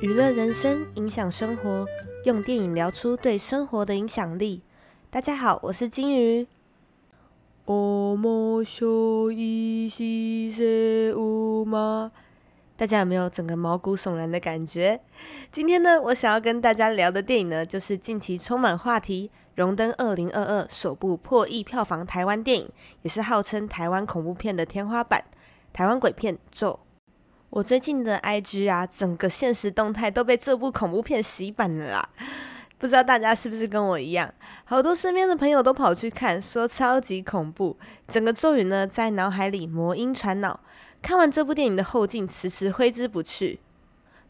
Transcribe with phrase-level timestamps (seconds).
[0.00, 1.86] 娱乐人生，影响生活，
[2.24, 4.62] 用电影聊出对生活的影响力。
[5.10, 6.46] 大家好，我是金鱼。
[12.78, 15.02] 大家有没有整个毛骨悚然的感觉？
[15.52, 22.70] 今天呢，我想要跟大家聊的电影呢，就是近期充满话题、荣登二零二二首部破亿票房台湾电影，
[23.02, 25.22] 也是号称台湾恐怖片的天花板——
[25.74, 26.80] 台湾鬼片《咒》。
[27.50, 32.08] 我最近的 IG 啊，整个现实动态都被这部恐怖片洗版了啦！
[32.78, 34.32] 不知道大家是不是跟我一样，
[34.64, 40.60] 好多身边的朋友都跑去看，说超级恐怖，整个咒语呢在脑海里魔音传脑。
[41.02, 43.58] 看完这部电影的后劲迟迟挥之不去。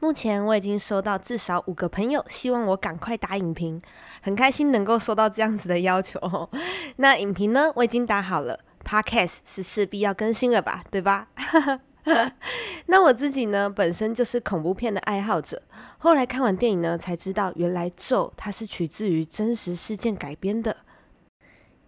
[0.00, 3.80] 目前我已经收到至少五个朋友希望我赶快打影评，
[4.22, 6.50] 很开心能够收到这样子的要求。
[6.96, 11.28] 那影评呢，我已经打好了，Podcast 是势必要更新了吧，对吧？
[11.36, 11.80] 哈 哈
[12.86, 15.62] 那我自己呢，本身就是恐怖片的爱好者。
[15.98, 20.76] 后来看完电影呢，才知道原来咒它是取自于真实事件改编的。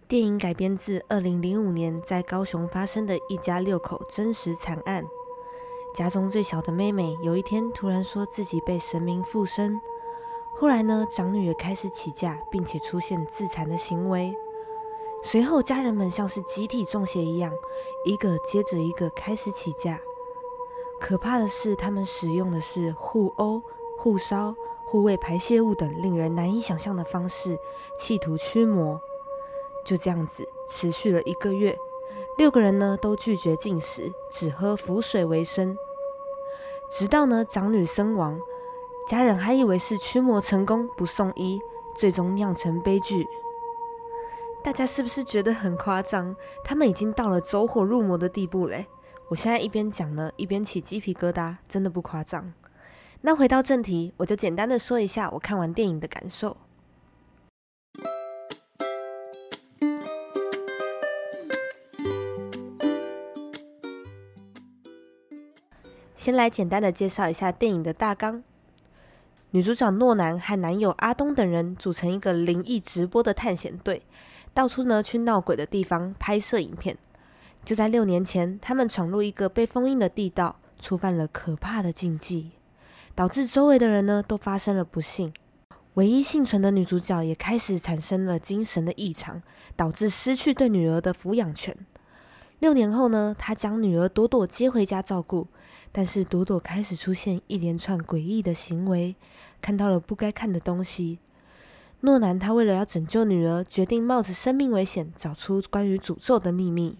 [0.07, 5.03] 电影改编自二零零五年在高雄发生的一家六口真实惨案。
[5.93, 9.79] 家中最小的妹妹有一天突然说自己被神明附身，
[10.55, 14.33] 后来呢，长女也开始起价，并且出现自残的行为。
[15.23, 17.51] 随后，家人们像是集体中邪一样，
[18.05, 19.99] 一个接着一个开始起价。
[20.99, 23.61] 可怕的是，他们使用的是互殴、
[23.97, 27.59] 互烧、互喂排泄物等令人难以想象的方式，
[27.97, 29.01] 企图驱魔。
[29.85, 31.77] 就这样子持续了一个月，
[32.37, 35.77] 六个人呢都拒绝进食，只喝符水为生。
[36.89, 38.39] 直到呢长女身亡，
[39.07, 41.61] 家人还以为是驱魔成功，不送医，
[41.95, 43.27] 最终酿成悲剧。
[44.67, 46.35] 大家是不是觉得很夸张？
[46.61, 48.85] 他们已经到了走火入魔的地步嘞！
[49.29, 52.51] 我现在一边讲呢，一边起鸡皮疙瘩，真的不夸张。
[53.21, 56.57] 那回到正题，我就简单的说一下我看完电影的感受。
[66.17, 68.43] 先来简单的介绍一下电影的大纲。
[69.51, 74.03] 女主角诺南和男友阿东等人组成一个灵异直播的探险队。
[74.57, 76.97] 到处呢去闹鬼的地方拍摄影片。
[77.63, 82.53] 就在六年前，他们闯入一个被封印的地道，触犯了可怕的禁忌，
[83.13, 85.31] 导致周围的人呢都发生了不幸。
[85.93, 89.43] 唯一幸存的女主角也开始产生了精神的异常，
[89.75, 91.77] 导致失去对女儿的抚养权。
[92.57, 95.49] 六年后呢，她将女儿朵朵接回家照顾，
[95.91, 99.15] 但是朵朵开始出现一连串诡异的行为，
[99.61, 101.19] 看到了不该看的东西。
[102.01, 106.99] 诺南他为了要拯救女儿，决定冒着生命危险找出关于诅咒的秘密。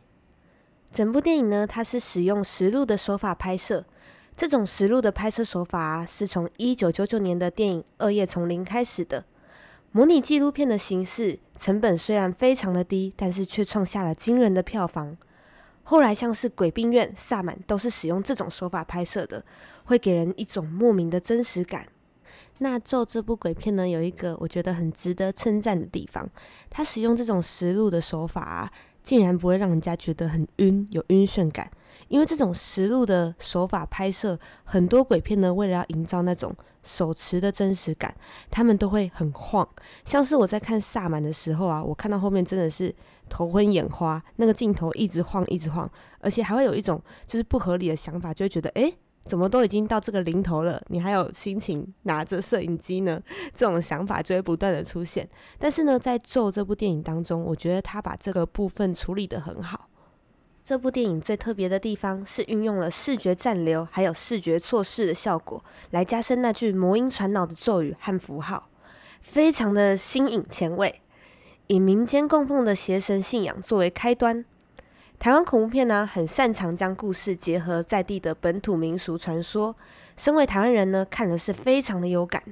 [0.92, 3.86] 整部电影呢，它是使用实录的手法拍摄。
[4.36, 9.26] 这种实录的拍摄手法啊，是从一九九九年的电影《恶夜丛林》开始的，
[9.92, 11.40] 模拟纪录片的形式。
[11.56, 15.18] 成本虽然非常的低，但是却创下了惊人的票房。
[15.84, 19.44] 后来像是《鬼病院》《萨满》都是使用这种手法拍摄的，
[19.86, 21.88] 会给人一种莫名的真实感。
[22.60, 26.28] 那咒这部鬼片呢，有一个我觉得很值得称赞的地方，
[26.70, 28.72] 它使用这种实录的手法啊，
[29.04, 31.70] 竟然不会让人家觉得很晕，有晕眩感。
[32.10, 38.16] 因为这种实录的手法拍摄，很多鬼片呢，为了要营造那种手持的真实感，
[38.50, 39.68] 他们都会很晃。
[40.06, 42.96] 像是我在看萨满的时候啊，我看到后面真的是
[43.28, 48.94] 头昏眼花，那个镜头一直晃，一直晃，而且还会有一种就是不合理的想法，就会觉得哎。
[49.28, 53.22] 怎么都已经到这个临头了，你还有心情拿着摄影机呢？
[53.54, 55.28] 这种想法就会不断的出现。
[55.60, 59.90] 但是呢，在《咒》这部电影当中，我觉得他把这个部分处理的很好。
[60.64, 68.68] 这部电影最特别的地方是运用了视觉暂留，还有视觉错视的效果，来加深那句魔音传脑的咒语和符号，
[69.22, 71.02] 非常的新颖前卫，
[71.68, 74.44] 以民间供奉的邪神信仰作为开端。
[75.20, 79.76] 台湾恐怖片呢，很擅长将故事结合在地的本土民俗传说。
[80.16, 82.44] 身为台湾人呢，看的是非常的有感。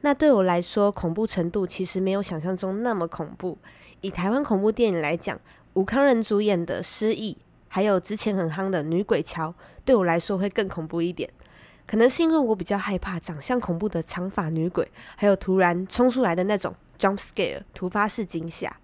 [0.00, 3.58] 那对我来说，恐怖程度其实没有想象中那么恐怖。
[4.00, 5.38] 以台湾恐怖电影来讲，
[5.74, 7.34] 吴康仁主演的《失忆》，
[7.68, 9.50] 还有之前很夯的《女鬼桥》，
[9.84, 11.28] 对我来说会更恐怖一点。
[11.86, 18.74] 可能是因为我比较害怕长相恐怖的长发女鬼，还有突然冲出来的那种 jump scare 突发式惊吓。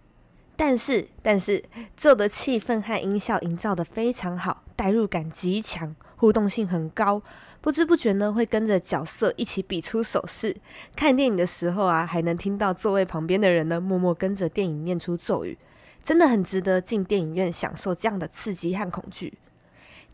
[0.56, 1.64] 但是，但是，
[1.96, 7.20] 做的气氛和音效营造的非常好，代入感极强，互动性很高，
[7.60, 10.56] 不知不觉呢会跟着角色一起比出手势。
[10.94, 15.58] 看电影的时候啊，还能听到座位旁边的人呢默默跟着电影念出咒语，
[16.02, 19.38] 真的很值得进电影院享受这样的刺激和恐惧。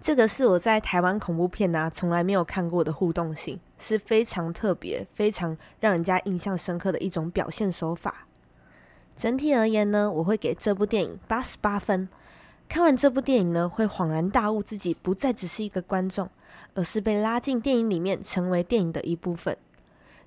[0.00, 8.27] 这个是我在台湾恐怖片啊从来没有看过的互动性，是非常特别、非常让人家印象深刻的一种表现手法。
[9.18, 12.08] 整体而言呢，我会给这部电影八十八分。
[12.68, 16.30] 看完这部电影呢，会恍然大悟，自己不再只是一个观众，
[16.74, 19.58] 而是被拉进电影里面，成为电影的一部分。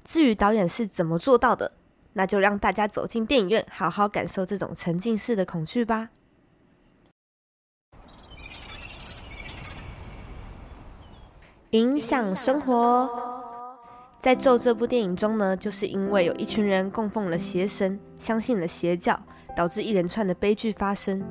[0.03, 1.71] 至于导演是怎么做到的，
[2.13, 6.09] 那就让大家走进电影院，好好感受这种沉浸式的恐惧吧。
[11.69, 13.07] 影响生活，
[14.21, 19.19] 在《咒》这部电影中呢，就是因为有一群人供奉了邪神，相信了邪教，
[19.55, 21.23] 导致一连串的悲剧发生。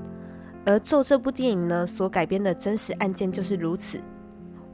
[0.67, 4.01] 而《咒》这部电影呢，所改编的真实案件就是如此。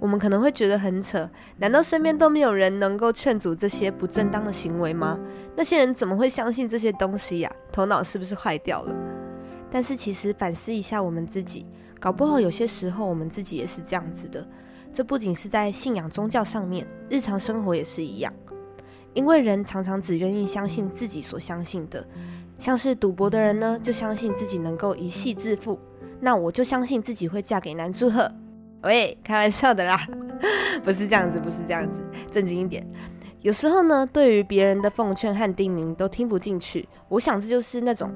[0.00, 1.28] 我们可能会觉得很扯，
[1.58, 5.20] 难道身边都没有人能够劝阻这些不正当的行为吗？
[5.54, 7.52] 那些人怎么会相信这些东西呀？
[7.70, 8.96] 头脑是不是坏掉了？
[9.70, 11.66] 但是其实反思一下我们自己，
[11.98, 14.46] 搞不好有些时候我们自己也是这样子的。
[14.92, 18.32] 这不仅是在信仰宗教上面，日常生活也是一样。
[19.12, 22.06] 因为人常常只愿意相信自己所相信的。
[22.58, 25.78] 像是赌博的人呢，就相信自己能够一夕致富。
[26.20, 28.30] 那我就相信自己会嫁给男祝贺。
[28.82, 30.06] 喂，开玩笑的啦，
[30.82, 32.00] 不是这样子，不是这样子，
[32.30, 32.86] 正经一点。
[33.42, 36.88] 有时候呢，对于别人的奉劝和叮咛都听不进去。
[37.08, 38.10] 我想这就是那种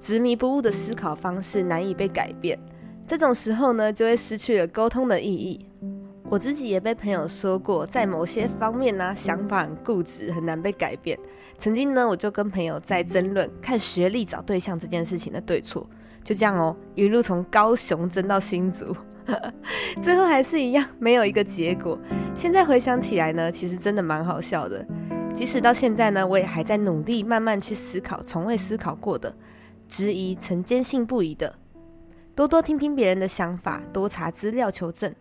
[0.00, 2.58] 执迷不悟的思考方式难以被改变。
[3.06, 5.66] 这种时候呢，就会失去了沟通的意义。
[6.30, 11.18] 我自己也被朋友说过，在某些方面呢，想法很固执，很难被改变。
[11.58, 15.88] 曾经呢，我就跟朋友在争论看学历找对象这件事情的对错，
[16.24, 18.96] 就这样哦，一路从高雄争到新竹，
[20.00, 21.98] 最后还是一样，没有一个结果。
[22.34, 24.84] 现在回想起来呢，其实真的蛮好笑的。
[25.34, 29.32] 即使到现在呢，我也还在努力慢慢去思考从未思考过的，
[29.86, 31.54] 质疑曾坚信不疑的，
[32.34, 35.14] 多多听听别人的想法，多查资料求证。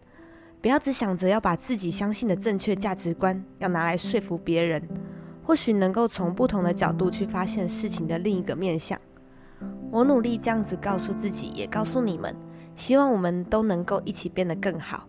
[0.59, 4.81] 不要只想着要把自己相信的正确价值观要拿来说服别人，
[5.43, 8.99] 或许能够从不同的角度去发现事情的另一个面相。
[9.91, 12.35] 我努力这样子告诉自己，也告诉你们，
[12.75, 15.07] 希望我们都能够一起变得更好。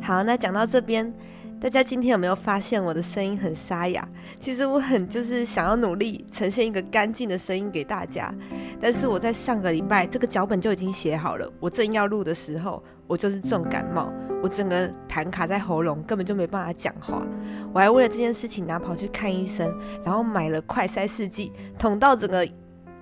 [0.00, 1.14] 好，那讲到这边。
[1.58, 4.06] 大家今天有没有发现我的声音很沙哑？
[4.38, 8.32] 其实我很就是想要努力呈现一个干净的声音给大家，
[8.78, 14.12] 但是我在上个礼拜这个脚本就已经写好了，我正要录的时候，我就是重感冒，
[14.42, 17.26] 我整个痰卡在喉咙，根本就没办法讲话。
[17.72, 19.74] 我还为了这件事情，拿跑去看医生，
[20.04, 22.46] 然后买了快塞试剂，捅到整个。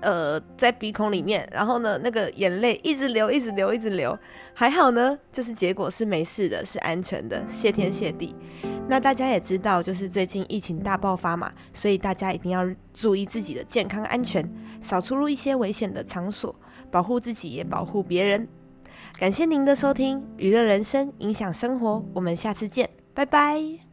[0.04, 4.16] 呃，在鼻孔里面，然后呢，那个眼泪一直流，一直流，一直流，
[4.52, 8.36] 还好呢，就是结果是没事的，是安全的，谢天谢地。
[8.86, 14.46] 那大家也知道，就是最近疫情大爆发嘛，所以大家一定要注意自己的健康安全，
[14.80, 16.54] 少出入一些危险的场所，
[16.90, 18.46] 保护自己也保护别人。
[19.18, 23.83] 感谢您的收听，娱乐人生，影响生活，我们下次见，拜拜。